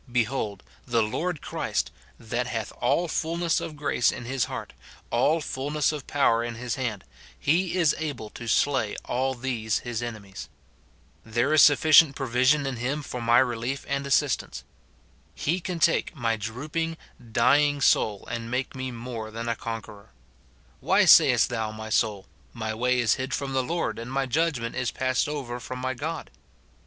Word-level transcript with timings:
* 0.05 0.11
Behold, 0.11 0.63
the 0.87 1.03
Lord 1.03 1.43
Christ, 1.43 1.91
that 2.19 2.47
hath 2.47 2.73
all 2.81 3.07
fulness 3.07 3.59
of 3.61 3.75
grace 3.75 4.11
in 4.11 4.25
his 4.25 4.45
heart, 4.45 4.73
all 5.11 5.41
fulness 5.41 5.91
of 5.91 6.07
power 6.07 6.43
in 6.43 6.55
his 6.55 6.73
hand, 6.73 7.03
he 7.39 7.75
is 7.75 7.93
able 7.99 8.31
to 8.31 8.47
slay 8.47 8.95
all 9.05 9.35
these 9.35 9.77
his 9.85 10.01
enemies. 10.01 10.49
There 11.23 11.53
is 11.53 11.61
suflB 11.61 11.91
cient 11.91 12.15
provision 12.15 12.65
in 12.65 12.77
him 12.77 13.03
for 13.03 13.21
my 13.21 13.37
relief 13.37 13.85
and 13.87 14.07
assistance. 14.07 14.63
He 15.35 15.59
can 15.59 15.77
take 15.77 16.15
my 16.15 16.35
drooping, 16.35 16.97
dying 17.31 17.79
soul 17.79 18.25
and 18.25 18.49
make 18.49 18.73
me 18.73 18.89
more 18.89 19.29
than 19.29 19.47
a 19.47 19.55
conqueror, 19.55 20.05
f' 20.09 20.13
Why 20.79 21.05
say 21.05 21.31
est 21.31 21.47
thou, 21.49 21.71
my 21.71 21.91
soul, 21.91 22.25
My 22.53 22.71
■way 22.71 22.93
is 22.95 23.13
hid 23.21 23.35
from 23.35 23.53
the 23.53 23.61
Lord, 23.61 23.99
and 23.99 24.11
my 24.11 24.25
judgment 24.25 24.75
is 24.75 24.89
passed 24.89 25.29
over 25.29 25.59
from 25.59 25.77
my 25.77 25.93
God 25.93 26.31